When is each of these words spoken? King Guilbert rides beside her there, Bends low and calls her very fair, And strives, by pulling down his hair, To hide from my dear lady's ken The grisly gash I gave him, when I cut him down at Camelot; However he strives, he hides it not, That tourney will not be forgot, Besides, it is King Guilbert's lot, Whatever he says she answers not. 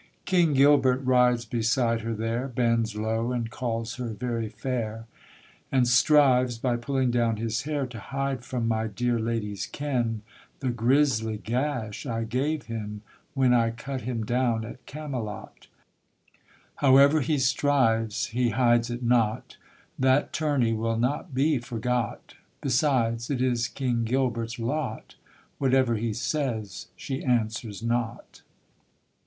King 0.25 0.55
Guilbert 0.55 1.01
rides 1.05 1.45
beside 1.45 2.01
her 2.01 2.15
there, 2.15 2.47
Bends 2.47 2.95
low 2.95 3.31
and 3.31 3.51
calls 3.51 3.97
her 3.97 4.07
very 4.13 4.49
fair, 4.49 5.05
And 5.71 5.87
strives, 5.87 6.57
by 6.57 6.75
pulling 6.77 7.11
down 7.11 7.37
his 7.37 7.61
hair, 7.69 7.85
To 7.85 7.99
hide 7.99 8.43
from 8.43 8.67
my 8.67 8.87
dear 8.87 9.19
lady's 9.19 9.67
ken 9.67 10.23
The 10.59 10.71
grisly 10.71 11.37
gash 11.37 12.07
I 12.07 12.23
gave 12.23 12.63
him, 12.63 13.03
when 13.35 13.53
I 13.53 13.69
cut 13.69 14.01
him 14.01 14.25
down 14.25 14.65
at 14.65 14.83
Camelot; 14.87 15.67
However 16.77 17.21
he 17.21 17.37
strives, 17.37 18.25
he 18.25 18.49
hides 18.49 18.89
it 18.89 19.03
not, 19.03 19.57
That 19.99 20.33
tourney 20.33 20.73
will 20.73 20.97
not 20.97 21.35
be 21.35 21.59
forgot, 21.59 22.33
Besides, 22.61 23.29
it 23.29 23.39
is 23.39 23.67
King 23.67 24.03
Guilbert's 24.05 24.57
lot, 24.57 25.13
Whatever 25.59 25.93
he 25.93 26.11
says 26.11 26.87
she 26.95 27.23
answers 27.23 27.83
not. 27.83 28.41